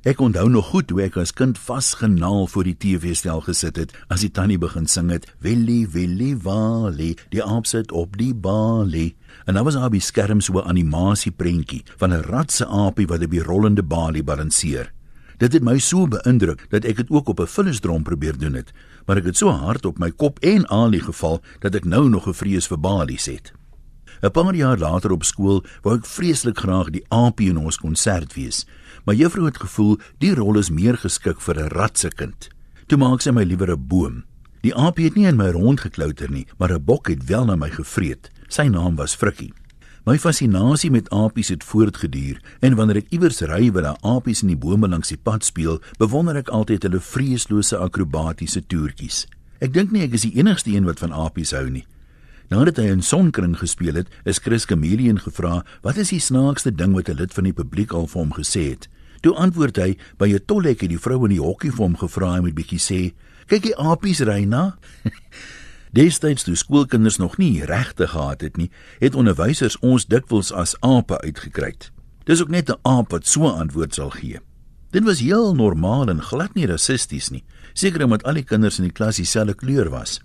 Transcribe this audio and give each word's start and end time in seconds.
Ek 0.00 0.20
onthou 0.24 0.46
nog 0.48 0.70
goed 0.72 0.88
hoe 0.88 1.02
ek 1.04 1.18
as 1.20 1.34
kind 1.36 1.58
vasgenaal 1.60 2.46
voor 2.48 2.64
die 2.64 2.76
TV-stel 2.80 3.42
gesit 3.44 3.76
het 3.76 3.90
as 4.08 4.22
die 4.24 4.30
tannie 4.32 4.56
begin 4.56 4.86
sing 4.88 5.10
het 5.12 5.26
Willie 5.44 5.84
Willie 5.92 6.38
Wally 6.40 7.10
die 7.28 7.42
aap 7.44 7.68
sit 7.68 7.92
op 7.92 8.16
die 8.16 8.32
balie 8.32 9.10
en 9.44 9.60
dan 9.60 9.66
was 9.68 9.76
daar 9.76 9.92
'n 9.92 10.00
skerm 10.00 10.40
so 10.40 10.56
'n 10.56 10.68
animasieprentjie 10.72 11.84
van 11.98 12.14
'n 12.14 12.24
ratse 12.32 12.64
aapie 12.66 13.06
wat 13.06 13.22
op 13.22 13.30
die 13.30 13.44
rollende 13.44 13.82
balie 13.82 14.24
balanseer. 14.24 14.90
Dit 15.36 15.52
het 15.52 15.62
my 15.62 15.78
so 15.78 16.08
beïndruk 16.08 16.66
dat 16.70 16.84
ek 16.84 16.96
dit 16.96 17.10
ook 17.10 17.28
op 17.28 17.40
'n 17.40 17.46
vullisdrom 17.46 18.02
probeer 18.02 18.38
doen 18.38 18.54
het, 18.54 18.72
maar 19.06 19.16
ek 19.16 19.24
het 19.24 19.36
so 19.36 19.50
hard 19.50 19.84
op 19.84 19.98
my 19.98 20.10
kop 20.10 20.38
en 20.38 20.68
alie 20.68 21.00
geval 21.00 21.42
dat 21.58 21.74
ek 21.74 21.84
nou 21.84 22.08
nog 22.08 22.26
'n 22.26 22.34
vrees 22.34 22.66
vir 22.66 22.80
balies 22.80 23.26
het. 23.26 23.52
'n 24.22 24.30
Paar 24.30 24.54
jaar 24.54 24.78
later 24.78 25.12
op 25.12 25.24
skool 25.24 25.64
wou 25.82 25.96
ek 25.96 26.06
vreeslik 26.06 26.58
graag 26.58 26.90
die 26.90 27.04
aapie 27.08 27.48
in 27.48 27.56
ons 27.56 27.78
konsert 27.80 28.34
wees, 28.34 28.66
maar 29.04 29.14
juffrou 29.14 29.46
het 29.46 29.56
gevoel 29.56 29.98
die 30.18 30.34
rol 30.34 30.58
is 30.58 30.70
meer 30.70 30.96
geskik 30.96 31.40
vir 31.40 31.56
'n 31.58 31.72
ratse 31.72 32.08
kind. 32.08 32.48
Toe 32.86 32.98
maak 32.98 33.22
sy 33.22 33.30
my 33.30 33.44
liewer 33.44 33.70
'n 33.72 33.86
boom. 33.88 34.24
Die 34.62 34.74
aapie 34.74 35.04
het 35.04 35.14
nie 35.16 35.26
in 35.26 35.36
my 35.36 35.48
rond 35.50 35.80
geklouter 35.80 36.30
nie, 36.30 36.46
maar 36.58 36.72
'n 36.72 36.84
bok 36.84 37.08
het 37.08 37.24
wel 37.24 37.44
na 37.44 37.56
my 37.56 37.70
gevreet. 37.70 38.30
Sy 38.48 38.68
naam 38.68 38.96
was 38.96 39.14
Frikkie. 39.14 39.52
My 40.04 40.18
fascinasie 40.18 40.90
met 40.90 41.10
apies 41.10 41.48
het 41.48 41.64
voortgeduur 41.64 42.40
en 42.60 42.74
wanneer 42.74 42.96
ek 42.96 43.10
iewers 43.10 43.40
ry 43.40 43.70
waar 43.70 43.82
daar 43.82 44.00
apies 44.00 44.42
in 44.42 44.48
die 44.48 44.56
bome 44.56 44.88
langs 44.88 45.08
die 45.08 45.16
pad 45.16 45.44
speel, 45.44 45.80
bewonder 45.98 46.36
ek 46.36 46.48
altyd 46.48 46.82
hulle 46.82 47.00
vreeslose 47.00 47.76
akrobatiese 47.76 48.66
toertjies. 48.66 49.26
Ek 49.60 49.72
dink 49.72 49.90
nie 49.92 50.02
ek 50.02 50.12
is 50.12 50.22
die 50.22 50.36
enigste 50.40 50.72
een 50.72 50.84
wat 50.84 50.98
van 50.98 51.12
apies 51.12 51.52
hou 51.52 51.68
nie. 51.70 51.84
Nadat 52.50 52.80
hy 52.82 52.88
in 52.90 53.02
Sonkring 53.02 53.52
gespeel 53.60 53.94
het, 53.94 54.08
is 54.26 54.40
Chris 54.42 54.64
Chameleon 54.66 55.20
gevra 55.22 55.60
wat 55.84 56.00
is 56.02 56.10
die 56.10 56.18
snaakste 56.18 56.72
ding 56.74 56.96
wat 56.98 57.08
'n 57.08 57.14
lid 57.14 57.32
van 57.32 57.44
die 57.46 57.54
publiek 57.54 57.92
al 57.94 58.08
vir 58.10 58.20
hom 58.20 58.32
gesê 58.34 58.74
het. 58.74 58.88
Toe 59.22 59.34
antwoord 59.34 59.76
hy 59.76 59.96
by 60.18 60.34
'n 60.34 60.44
tollhek 60.46 60.80
het 60.80 60.90
die 60.90 60.98
vrou 60.98 61.24
in 61.24 61.30
die 61.30 61.40
hokkie 61.40 61.70
vir 61.70 61.84
hom 61.84 61.96
gevra 61.96 62.36
en 62.36 62.42
met 62.42 62.54
bietjie 62.54 62.82
sê: 62.82 63.14
"Kyk 63.46 63.62
die 63.62 63.76
apies 63.76 64.20
ry 64.20 64.44
na." 64.44 64.76
Destyds 65.94 66.42
toe 66.42 66.56
skoolkinders 66.56 67.18
nog 67.18 67.38
nie 67.38 67.64
regte 67.64 68.08
gehad 68.08 68.40
het 68.40 68.56
nie, 68.56 68.70
het 68.98 69.14
onderwysers 69.14 69.78
ons 69.78 70.06
dikwels 70.06 70.52
as 70.52 70.74
ape 70.80 71.20
uitgekry. 71.20 71.74
Dis 72.24 72.42
ook 72.42 72.50
net 72.50 72.68
'n 72.68 72.78
aap 72.82 73.12
wat 73.12 73.26
so 73.26 73.46
antwoord 73.46 73.94
sal 73.94 74.10
gee. 74.10 74.40
Dit 74.90 75.04
was 75.04 75.20
heel 75.20 75.54
normaal 75.54 76.08
en 76.08 76.22
glad 76.22 76.54
nie 76.54 76.66
rassisties 76.66 77.30
nie, 77.30 77.44
seker 77.74 78.04
omdat 78.04 78.24
al 78.24 78.34
die 78.34 78.42
kinders 78.42 78.78
in 78.78 78.84
die 78.84 78.92
klas 78.92 79.16
dieselfde 79.16 79.54
kleur 79.54 79.90
was. 79.90 80.20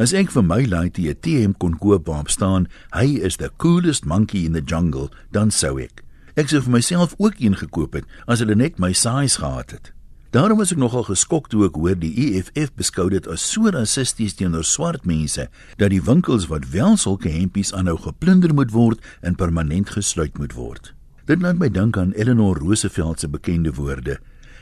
As 0.00 0.14
ek 0.16 0.30
vir 0.32 0.44
my 0.48 0.62
laaitie 0.64 1.10
'n 1.12 1.18
TM 1.20 1.52
kon 1.60 1.74
koop 1.76 2.06
waarop 2.08 2.30
staan, 2.32 2.68
hy 2.96 3.20
is 3.20 3.36
the 3.36 3.50
coolest 3.58 4.06
monkey 4.06 4.46
in 4.46 4.54
the 4.56 4.64
jungle, 4.64 5.10
dan 5.30 5.50
sou 5.50 5.76
ek. 5.76 6.02
Ek 6.36 6.48
sou 6.48 6.62
vir 6.62 6.72
myself 6.72 7.14
ook 7.18 7.36
een 7.36 7.52
gekoop 7.54 7.92
het 7.92 8.06
as 8.26 8.38
hulle 8.40 8.56
net 8.56 8.78
my 8.78 8.92
size 8.92 9.36
gehad 9.36 9.70
het. 9.70 9.92
Daarom 10.32 10.56
was 10.56 10.72
ek 10.72 10.78
nogal 10.78 11.04
geskok 11.04 11.50
toe 11.50 11.66
ek 11.66 11.76
hoor 11.76 11.98
die 12.00 12.16
EFF 12.16 12.72
beskou 12.76 13.10
dit 13.10 13.28
as 13.28 13.44
so 13.44 13.68
rassisties 13.68 14.34
teenoor 14.34 14.64
swart 14.64 15.04
mense 15.04 15.48
dat 15.76 15.90
die 15.90 16.00
winkels 16.00 16.48
wat 16.48 16.70
wel 16.72 16.96
sulke 16.96 17.28
hempies 17.28 17.74
aanhou 17.74 17.98
geplunder 17.98 18.54
moet 18.54 18.72
word 18.72 19.04
en 19.20 19.36
permanent 19.36 19.90
gesluit 19.90 20.38
moet 20.38 20.54
word. 20.54 20.94
Dit 21.26 21.42
laat 21.42 21.58
my 21.58 21.68
dink 21.68 21.98
aan 21.98 22.16
Eleanor 22.16 22.56
Roosevelt 22.56 23.20
se 23.20 23.28
bekende 23.28 23.74
woorde: 23.74 24.18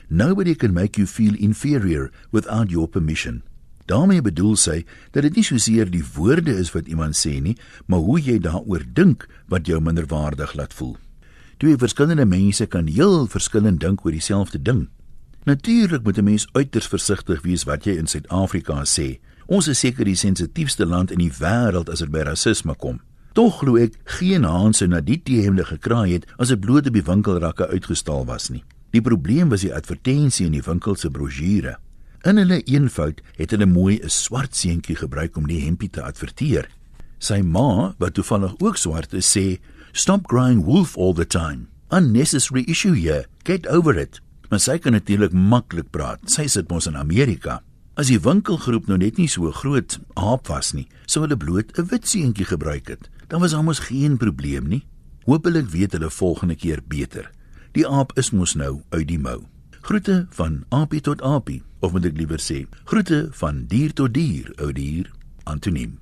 Nobody 0.09 0.57
can 0.57 0.73
make 0.73 0.99
you 0.99 1.07
feel 1.07 1.35
inferior 1.39 2.11
without 2.33 2.71
your 2.71 2.89
permission 2.89 3.43
daarmee 3.89 4.23
bedoel 4.23 4.57
sy 4.57 4.85
dat 5.13 5.25
dit 5.27 5.41
nie 5.41 5.47
soseer 5.47 5.91
die 5.91 6.05
woorde 6.15 6.55
is 6.55 6.73
wat 6.77 6.89
iemand 6.89 7.17
sê 7.17 7.39
nie, 7.43 7.57
maar 7.87 8.05
hoe 8.05 8.21
jy 8.21 8.39
daaroor 8.45 8.85
dink 8.95 9.27
wat 9.49 9.67
jou 9.67 9.81
minderwaardig 9.81 10.55
laat 10.55 10.75
voel. 10.77 10.97
Twee 11.59 11.77
verskillende 11.77 12.27
mense 12.29 12.67
kan 12.71 12.87
heel 12.87 13.27
verskillend 13.27 13.81
dink 13.81 14.05
oor 14.05 14.15
dieselfde 14.15 14.63
ding. 14.63 14.87
Natuurlik 15.45 16.05
moet 16.05 16.19
'n 16.19 16.25
mens 16.25 16.47
uiters 16.53 16.87
versigtig 16.87 17.43
wees 17.43 17.65
wat 17.65 17.85
jy 17.85 17.97
in 17.97 18.07
Suid-Afrika 18.07 18.85
sê. 18.85 19.19
Ons 19.47 19.69
is 19.69 19.79
seker 19.79 20.05
die 20.05 20.15
sensitiefste 20.15 20.87
land 20.87 21.11
in 21.11 21.19
die 21.19 21.33
wêreld 21.33 21.89
as 21.91 21.99
dit 21.99 22.11
by 22.11 22.19
rasisme 22.19 22.75
kom. 22.75 23.01
Tog 23.33 23.59
glo 23.59 23.77
ek 23.77 23.95
geen 24.05 24.45
haanse 24.45 24.87
na 24.87 25.01
die 25.01 25.23
teemde 25.23 25.65
gekraai 25.65 26.13
het 26.13 26.27
as 26.39 26.49
dit 26.49 26.61
bloot 26.61 26.87
op 26.87 26.93
die 26.93 27.03
winkelrakke 27.03 27.69
uitgestal 27.69 28.27
was 28.27 28.49
nie. 28.51 28.65
Die 28.91 29.01
probleem 29.01 29.49
was 29.49 29.61
die 29.61 29.75
advertensie 29.75 30.47
in 30.47 30.53
die 30.53 30.65
winkel 30.65 30.97
se 30.97 31.11
brosjure. 31.11 31.77
In 32.29 32.37
hulle 32.37 32.59
eenvoud 32.69 33.23
het 33.39 33.55
hulle 33.55 33.67
mooi 33.67 33.95
'n 34.05 34.11
swart 34.13 34.57
seentjie 34.57 34.97
gebruik 34.97 35.37
om 35.37 35.47
die 35.47 35.65
hempie 35.65 35.89
te 35.91 36.03
adverteer. 36.03 36.69
Sy 37.19 37.41
ma, 37.41 37.95
wat 37.99 38.15
toevallig 38.15 38.55
ook 38.59 38.77
swart 38.77 39.13
is, 39.13 39.37
sê: 39.37 39.61
"Stop 39.93 40.27
crying 40.27 40.65
wolf 40.65 40.97
all 40.97 41.15
the 41.15 41.27
time. 41.27 41.67
Unnecessary 41.89 42.65
issue 42.67 42.95
here. 42.95 43.25
Get 43.45 43.67
over 43.67 43.97
it." 43.97 44.21
Maar 44.51 44.61
sy 44.61 44.79
kan 44.79 44.93
natuurlik 44.93 45.33
maklik 45.33 45.91
praat. 45.91 46.21
Sy 46.25 46.47
sit 46.47 46.69
mos 46.69 46.87
in 46.87 46.97
Amerika. 46.97 47.63
As 47.95 48.07
die 48.07 48.21
winkelgroep 48.21 48.87
nou 48.87 48.99
net 48.99 49.17
nie 49.17 49.29
so 49.29 49.51
groot 49.51 49.99
aap 50.15 50.47
was 50.49 50.73
nie, 50.73 50.89
sou 51.07 51.23
hulle 51.23 51.37
bloot 51.37 51.79
'n 51.79 51.87
wit 51.87 52.09
seentjie 52.09 52.45
gebruik 52.45 52.89
het. 52.89 53.09
Dan 53.29 53.41
was 53.41 53.55
almos 53.55 53.79
geen 53.79 54.17
probleem 54.17 54.69
nie. 54.69 54.85
Hoopelik 55.25 55.71
weet 55.71 55.93
hulle 55.93 56.11
volgende 56.11 56.55
keer 56.55 56.81
beter. 56.89 57.31
Die 57.73 57.87
aap 57.87 58.19
is 58.19 58.31
mos 58.31 58.55
nou 58.55 58.83
uit 58.91 59.09
die 59.09 59.19
mou. 59.19 59.47
Groete 59.89 60.27
van 60.31 60.65
Apie 60.69 61.01
tot 61.01 61.23
Apie, 61.23 61.63
of 61.81 61.95
moet 61.95 62.05
ek 62.11 62.19
liewer 62.21 62.43
sê, 62.45 62.59
groete 62.91 63.23
van 63.41 63.63
dier 63.71 63.95
tot 63.97 64.13
dier, 64.13 64.51
ou 64.61 64.69
dier, 64.77 65.09
Antoniem. 65.49 65.95